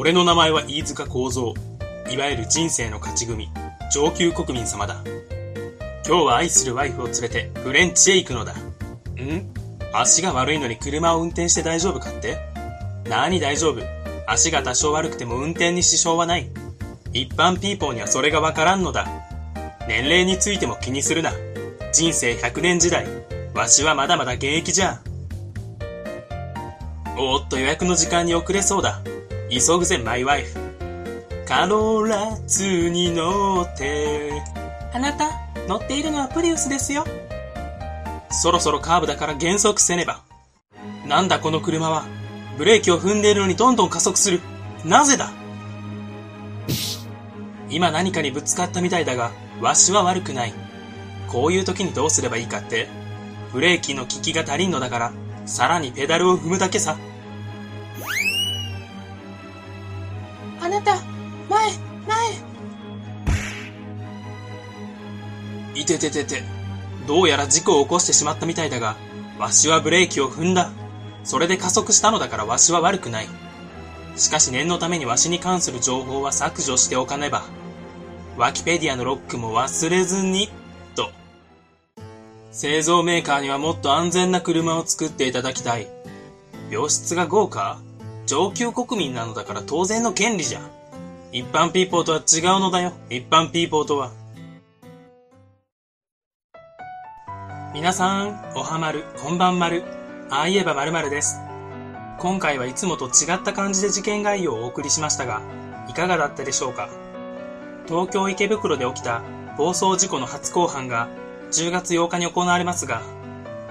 [0.00, 1.54] 俺の名前は飯塚幸三。
[2.08, 3.48] いわゆる人生の勝ち組、
[3.92, 5.02] 上級国民様だ。
[6.06, 8.52] 今日は愛するワイフを連れてフレンチへ行くのだ。
[8.52, 9.52] ん？
[9.92, 12.38] 足が悪いのに車を運転して大丈夫かって？
[13.08, 13.82] 何大丈夫
[14.28, 16.48] 足が多少悪くても運転に支障はない。
[17.12, 19.08] 一般ピーポーにはそれがわからんのだ。
[19.88, 21.32] 年齢についても気にするな。
[21.92, 23.04] 人生100年時代、
[23.52, 25.00] わしはまだまだ現役じゃ。
[27.16, 29.02] おーっと予約の時間に遅れそうだ。
[29.50, 30.58] 急ぐぜ、マイワイフ。
[31.46, 34.30] カローラ2に乗って。
[34.92, 35.30] あなた、
[35.66, 37.06] 乗っているのはプリウスですよ。
[38.30, 40.20] そろそろカーブだから減速せねば。
[41.06, 42.04] なんだこの車は。
[42.58, 44.40] ブレーキを踏んでいるのにどんどん加速する。
[44.84, 45.30] なぜだ
[47.70, 49.30] 今何かにぶつかったみたいだが、
[49.62, 50.52] わしは悪くない。
[51.28, 52.88] こういう時にどうすればいいかって、
[53.52, 55.12] ブレーキの効きが足りんのだから、
[55.46, 56.98] さらにペダルを踏むだけさ。
[60.68, 60.96] あなた、
[61.48, 61.70] 前、
[62.06, 62.16] 前。
[65.74, 66.42] いてててて。
[67.06, 68.96] どうやら事故を起こしてしまったみたいだが、
[69.38, 70.70] わしはブレーキを踏んだ。
[71.24, 73.28] それで加速したのだからわしは悪くない。
[74.16, 77.44] しかし念のためにわしに関する情報は削除しておかねば。
[78.36, 80.50] ワキペディアのロックも忘れずに、
[80.94, 81.10] と。
[82.50, 85.88] 製造メーカーにはもっと安全な車を作っていただきたい。
[86.70, 87.80] 病室が豪華？
[88.28, 90.60] 上級国民なのだから当然の権利じゃ。
[91.32, 92.92] 一般ピーポーとは違うのだよ。
[93.08, 94.10] 一般ピーポーとは。
[97.72, 99.82] 皆さん、おはまる、こんばんまる。
[100.28, 101.40] ああ言えばまるまるです。
[102.18, 105.40] 今回はいつもと違った感じで事件概要をお送りしましたが、
[105.88, 106.90] いかがだったでしょうか
[107.86, 109.22] 東京池袋で起きた
[109.56, 111.08] 暴走事故の初公判が
[111.50, 113.00] 10月8日に行われますが、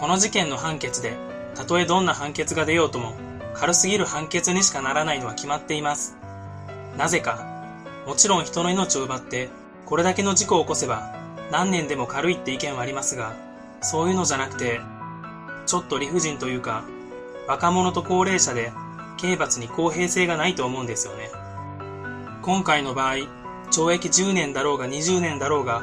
[0.00, 1.18] この事件の判決で、
[1.54, 3.27] たとえどんな判決が出ようとも、
[3.58, 6.16] 軽すぎる判決にしかならないのは決まっています。
[6.96, 7.44] なぜか、
[8.06, 9.48] もちろん人の命を奪って、
[9.84, 11.12] これだけの事故を起こせば、
[11.50, 13.32] 何年でも軽いって意見はありますが、
[13.80, 14.80] そういうのじゃなくて、
[15.66, 16.84] ちょっと理不尽というか、
[17.48, 18.72] 若者と高齢者で、
[19.16, 21.30] 刑罰に公平性がないと思うんですよね。
[22.42, 23.14] 今回の場合、
[23.70, 25.82] 懲役10年だろうが20年だろうが、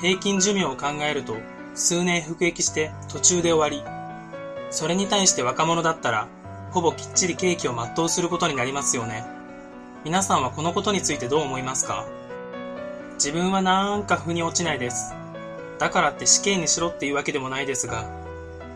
[0.00, 1.36] 平均寿命を考えると、
[1.74, 3.88] 数年服役して途中で終わり。
[4.70, 6.28] それに対して若者だったら、
[6.72, 9.24] ほぼきっちり刑期を全うすることになりますよね。
[10.04, 12.06] 皆さんはこのことについてどう思いますか？
[13.14, 15.14] 自分はなんか腑に落ちないです。
[15.78, 18.08] だからって死刑にしろっていうわけでもないですが、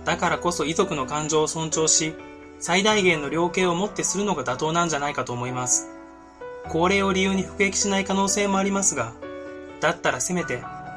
[0.04, 2.14] だからこそ遺族の感情を尊重し、
[2.60, 5.88] 最大限の量刑をもってするのが妥当なんじゃないかと思います。
[6.68, 9.12] 高齢を理由に服役しない可能性もありますが、
[9.80, 10.56] だったらせめて、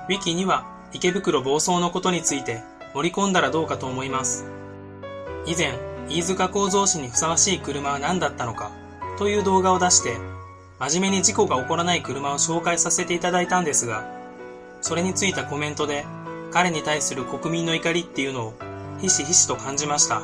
[0.09, 2.61] ウィキには池袋暴走のことについて
[2.93, 4.45] 盛り込んだらどうかと思います。
[5.45, 5.73] 以前、
[6.09, 8.71] 飯塚幸三氏にふさわしい車は何だったのか
[9.17, 10.17] という動画を出して、
[10.79, 14.05] 真面目に事故が起こらない車を紹介させていただいたんですが、
[14.81, 16.05] それについたコメントで、
[16.51, 18.53] 彼に対する国民の怒りっていうのを、
[18.99, 20.21] ひしひしと感じました。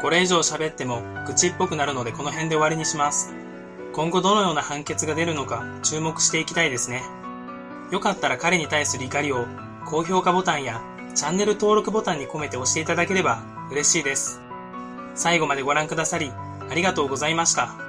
[0.00, 3.32] これ以上喋っても愚痴っぽくなるのでこの辺で終わりにします。
[3.94, 7.02] 今後どのような判決が出るのか注目していきたいですね。
[7.90, 9.46] よかったら彼に対する怒りを
[9.86, 10.82] 高評価ボタンや
[11.14, 14.45] チャンネル登録ボタンに込めて押していただければ嬉しいです。
[15.16, 16.30] 最後までご覧くださり
[16.70, 17.85] ありがとうございました。